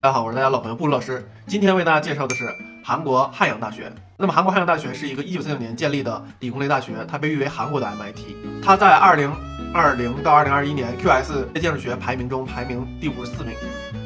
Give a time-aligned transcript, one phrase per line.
[0.00, 1.28] 大家好，我是大家老朋友布鲁老师。
[1.48, 2.48] 今天为大家介绍的是
[2.84, 3.92] 韩国汉阳大学。
[4.16, 8.62] 那么，韩国汉阳大学是一个1939年建立的理工类大学，它被誉为韩国的 MIT。
[8.62, 13.56] 它在2020到2021年 QS 建筑学排名中排名第五十四名，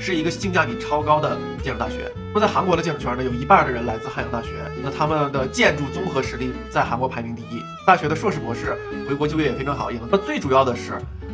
[0.00, 2.08] 是一个性价比超高的建筑大学。
[2.32, 4.50] 那么，在韩国的建筑圈呢，有一半的人来自汉阳大学，
[4.84, 7.60] 那他们的建筑综合实力在韩国排名第一。
[7.84, 8.78] 大学的硕士博士
[9.08, 10.08] 回国就业也非常好，也能。
[10.12, 10.92] 那最主要的是，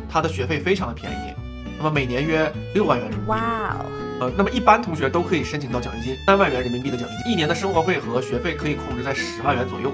[0.09, 1.46] 它的学费非常的便宜。
[1.77, 3.31] 那么每年约六万元人民币。
[3.31, 3.85] 哇哦！
[4.19, 9.91] 呃，那么一般同学都可以申请到奖学金，三万元人民币的奖学金，一年的生活费和学费可以控制在十万元左右。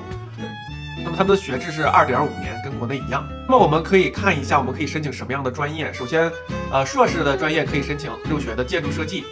[1.03, 3.27] 那么他们的学制是二点五年，跟国内一样。
[3.45, 5.91] 那么我们可以看一下，我们可以申请什么样的专业？
[5.91, 6.31] 首先，
[6.71, 9.25] 呃，硕士的专业可以申请入学的建筑设计，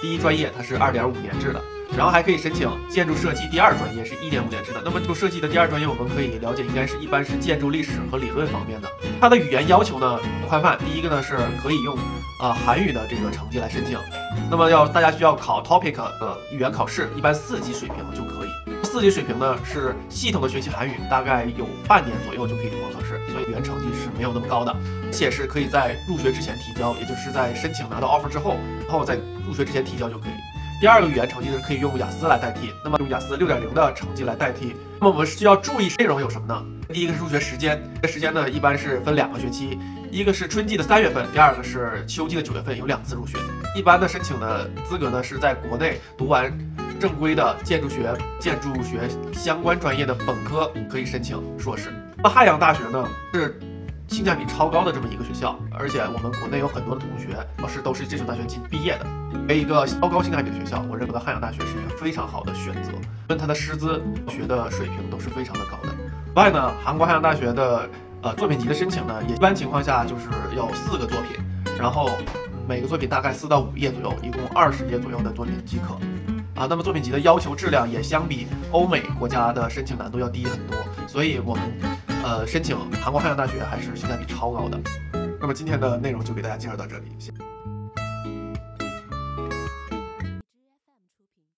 [0.00, 1.60] 第一专业它是二点五年制的。
[1.96, 4.80] 然后还可以申请建筑设计第二专业，是一点五年制的。
[4.84, 8.88] 那么建筑设计的第二专业，我们可以了解，应该是一般是建筑历史和理论方面的。
[9.20, 11.96] 它的语言要求呢宽泛，第一个呢是可以用
[12.40, 13.98] 啊韩语的这个成绩来申请。
[14.50, 18.48] 那么要大家需要考 TOPIK 的语言考试，一般四级水平就可以。
[18.84, 24.70] 四级水平呢是系统的学习韩语，大概有半年左右就可以通过考试，所以语言成绩是没有那么高的，
[25.04, 30.32] 而且是可以在入学之前提交，也就是在申请拿到 offer 之后，然后在入学之前提交就可以。
[30.80, 34.76] 第二个语言成绩是可以用雅思来代替，那么用雅思六点零的成绩来代替。
[35.00, 36.64] 那么我们需要注意内容有什么呢？
[36.94, 39.76] 第一个是入学时间，这时间呢一般是分两个学期，
[40.08, 43.36] 一个是春季的三月份，第二个是秋季的九月份，有两次入学。
[43.74, 46.56] 一般的申请的资格呢是在国内读完
[47.00, 49.00] 正规的建筑学、建筑学
[49.32, 51.92] 相关专业的本科可以申请硕士。
[52.22, 53.04] 那汉阳大学呢
[53.34, 53.58] 是。
[54.08, 59.06] 性价比超高的这么一个学校，而且我们国内有很多的同学老师都是这所大学进毕业的，
[59.48, 62.90] 为一个超高性价比的学校，我认为汉阳大学是一个非常好的选择。
[63.28, 65.94] 论它的师资、学的水平都是非常的高的。
[66.34, 67.88] 另外呢，韩国汉阳大学的
[68.22, 70.24] 呃作品集的申请呢，也一般情况下就是
[70.56, 71.38] 要四个作品，
[71.78, 72.10] 然后
[72.66, 75.94] 每个作品大概四到五页左右，一共二十页左右的作品即可。
[76.58, 80.76] 啊，那么作品集的要求质量也相比欧美国家的申请难度要低很多，
[81.06, 82.07] 所以我们。
[82.28, 84.78] 呃，申请韩国汉阳大学还是性价比超高的。
[85.40, 87.32] 那么今天的内容就给大家介绍到这里谢。